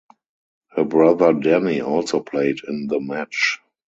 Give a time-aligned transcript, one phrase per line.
[0.71, 3.59] Her brother Danny also played in the match.